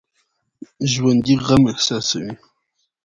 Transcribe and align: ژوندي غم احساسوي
ژوندي 0.91 1.35
غم 1.45 1.63
احساسوي 1.71 2.31